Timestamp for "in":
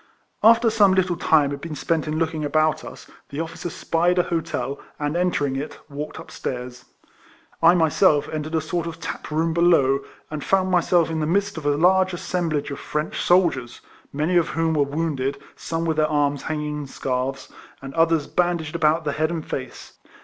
2.07-2.17, 11.11-11.19, 16.79-16.87